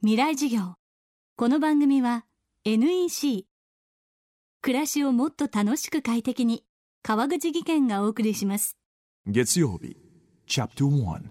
[0.00, 0.74] 未来授業。
[1.34, 2.24] この番組は
[2.64, 3.46] NEC
[4.62, 6.62] 暮らしをもっと楽しく快適に。
[7.02, 8.76] 川口義賢がお送りします。
[9.26, 9.96] 月曜日
[10.46, 11.22] チャプター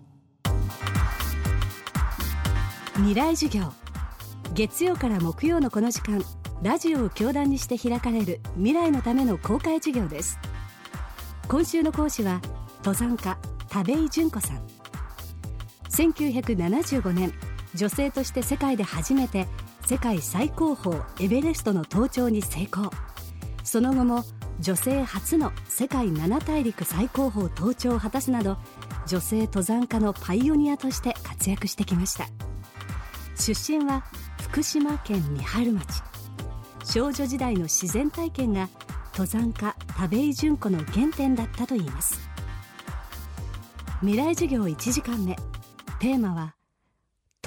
[2.95, 3.71] 未来授業。
[4.53, 6.21] 月曜から木曜のこの時間
[6.61, 10.39] ラジオを教壇にして開かれる未来のための公開授業です。
[11.47, 12.41] 今週の講師は
[12.79, 13.37] 登山家
[13.69, 14.67] 田部井純子さん。
[15.89, 17.31] 1975年
[17.77, 19.47] 女性として世界で初めて
[19.85, 22.91] 世界最高峰エベレストの登頂に成功。
[23.63, 24.23] その後も
[24.59, 28.57] 女性初の世界七大陸最高峰登頂を果たすなど
[29.05, 32.27] 女性登山家のパイオニアとして活躍してきました。
[33.35, 34.03] 出身は
[34.41, 36.03] 福島県三春町。
[36.83, 38.69] 少女時代の自然体験が
[39.11, 42.19] 登山家田部井純子の原点だったといいます。
[43.99, 45.35] 未来授業1時間目。
[45.99, 46.56] テーマは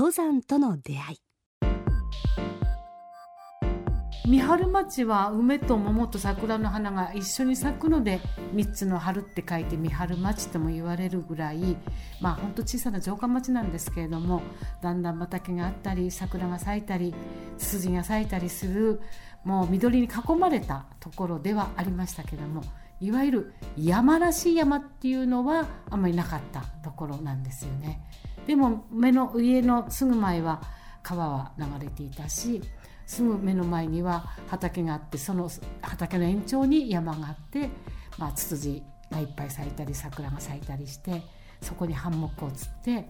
[0.01, 1.19] 登山との出会い
[4.27, 8.23] 三春町は梅と桃と桜の花が一緒に咲くので
[8.55, 11.77] 三つの春って書いて三春町とも言われるぐらい
[12.19, 14.41] まあほんと小さな城下町なんですけれども
[14.81, 17.15] だんだん畑があったり桜が咲いたり
[17.59, 19.03] ツツジが咲いたりする
[19.45, 22.63] もう緑に囲まれたところではありましたけども
[23.01, 28.01] いわゆる山らしい山っていうのはあんまりなかったところなんですよね。
[28.51, 30.61] でも目の家のすぐ前は
[31.05, 32.61] 川は流れていたし
[33.07, 35.49] すぐ目の前には畑があってその
[35.83, 37.71] 畑の延長に山があって、
[38.19, 41.23] まあ、ツツジがいっぱい咲いたり桜が咲いたりして
[41.63, 43.09] そこにハンモックを釣って、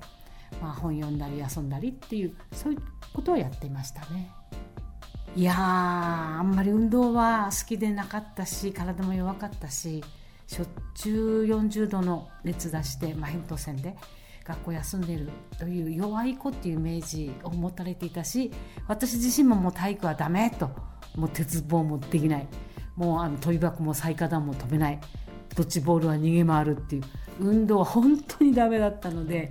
[0.61, 2.83] まあ、本読んだり遊んだりっていうそういう
[3.15, 4.31] ことをやっていましたね。
[5.37, 10.05] いやあんまり運動は好きでなかったし体も弱かったし
[10.47, 13.97] しょっちゅう40度の熱出して、まあ、扁桃腺で
[14.51, 18.51] 学校休んでるという弱い子っていうイメージを持たれていたし
[18.89, 20.71] 私自身ももう体育はダメと
[21.17, 22.47] もう鉄棒もできない。
[22.97, 25.01] もうあの跳び箱も最下段も飛べない。
[25.57, 27.03] ドッジボールは逃げ回るっていう。
[27.41, 29.51] 運動は本当にダメだったので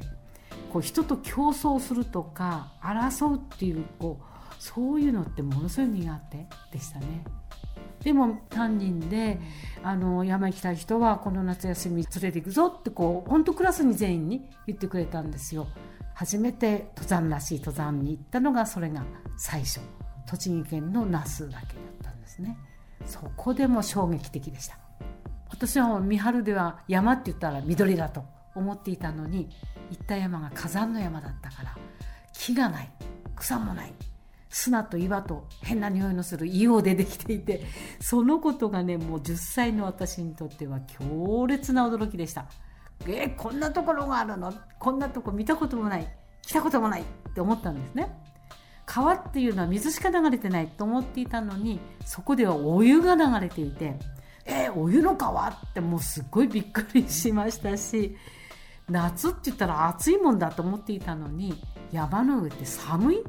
[0.72, 7.24] こう人と競争するとか争うっていうこうそういうのってものすごい苦手でしたね。
[8.04, 9.40] でも担任で
[9.84, 15.68] あの山行きたい人はこの夏休み連れて行くぞってこう本当クラスに全員に言ってくれたんですよ。
[16.14, 19.04] 初めて登山らしい登山に行ったのがそれが
[19.38, 19.80] 最初。
[20.26, 21.64] 栃木県の那須岳だっ
[22.04, 22.58] たんですね。
[23.06, 24.78] そこでも衝撃的でした。
[25.50, 28.24] 私は三春では山って言ったら緑だと
[28.54, 29.50] 思っていたのに
[29.90, 31.78] 行った山が火山の山だったから
[32.34, 32.92] 木がない。
[33.36, 33.94] 草もない。
[34.50, 37.64] 砂と岩と変な匂いのする硫黄でできていて
[38.00, 42.46] そのことがねもう10歳の私にとっては強烈な驚きでした。
[43.06, 44.54] えー、こんなところがあるの？
[44.80, 46.08] こんなとこ見たこともない。
[46.42, 48.12] 来たこともないって思ったんですね。
[48.86, 54.00] 川っていうのは水しか流れてないと思っていたのにそこではお湯が流れていて
[54.50, 58.18] えー、お湯の川ってもうすっごいびっくりしましたし
[58.90, 61.54] 夏って言ったら暑いもんだと思っていたのに
[61.92, 63.24] 山の上って寒い？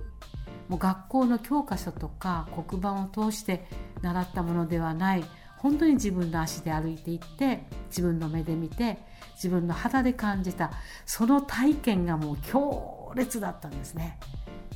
[0.70, 3.66] もう学校の教科書とか黒板を通して
[4.02, 5.24] 習ったものではない
[5.58, 8.98] 本当に自分の足で歩いていって自分の目で見て
[9.34, 10.70] 自分の肌で感じた
[11.04, 14.20] その体験がもう強烈だったんですね。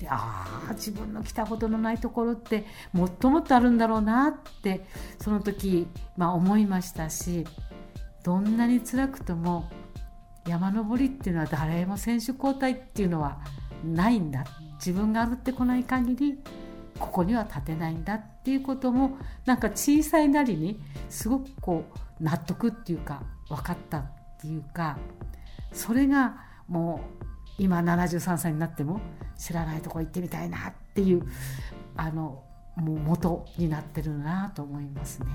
[0.01, 4.85] でああ自分の来たことのないところってもっともっとあるんだろうなって
[5.21, 7.47] その時、まあ、思いましたし
[8.25, 9.71] どんなに辛くとも
[10.45, 13.39] 山登りっていうのは誰も選手交代っていうのは
[13.85, 14.45] ないんだ
[14.85, 16.39] 自分が歩ってこない限り
[16.99, 20.79] ここには立てないんだっていうこともなんか小さいなりに
[21.09, 21.85] すごくこ
[22.21, 24.05] う納得っていうか分かったっ
[24.41, 24.99] ていうか
[25.73, 26.37] それが
[26.69, 27.25] もう
[27.59, 29.01] 今73歳になっても
[29.39, 31.23] 知らないとこ行ってみたいなっていう
[31.97, 32.43] あの
[32.77, 35.27] もう元になってるなと思いますね。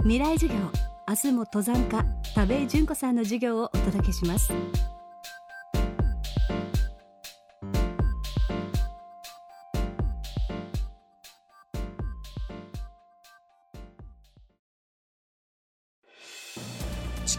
[0.00, 0.58] 未来授業
[1.08, 4.52] 明日も登山家田部井純子さんの授業をお届けします。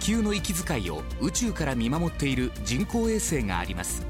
[0.04, 4.06] 球の息遣いを宇宙から見守っている人工衛星があります。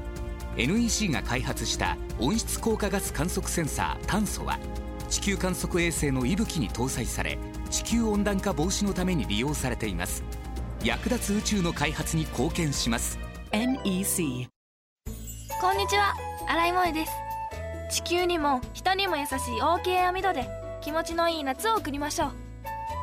[0.56, 4.58] NEC が開発した温室効果ガス観測センサー炭素は
[5.08, 7.38] 地球観測衛星の息吹に搭載され
[7.70, 10.24] 地球温暖化防止のために利用されています。
[10.82, 13.16] 役立つ宇宙の開発に貢献します。
[13.52, 14.48] NEC
[15.60, 16.14] こんにちは。
[16.48, 17.12] 新井萌です。
[17.90, 20.48] 地球にも人にも優しい OK 網戸で
[20.80, 22.32] 気持ちのいい夏を送りましょう。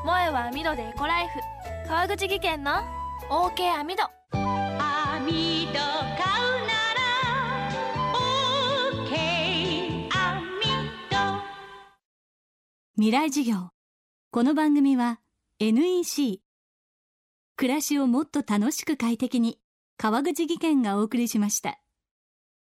[0.04, 1.51] 萌えは網戸でエコライフ
[1.92, 2.72] 川口技研の
[3.30, 4.04] OK アミド。
[4.32, 7.04] アミド買うなら
[8.94, 10.48] OK アミ
[11.10, 11.18] ド。
[12.96, 13.72] 未来事業。
[14.32, 15.20] この番組は
[15.60, 16.40] NEC
[17.58, 19.60] 暮らしをもっと楽しく快適に
[19.98, 21.82] 川口技研がお送りしました。